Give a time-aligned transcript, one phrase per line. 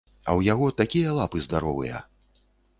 [0.13, 2.03] А ў яго такія лапы здаровыя.